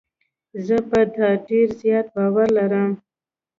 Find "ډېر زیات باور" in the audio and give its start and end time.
1.47-2.47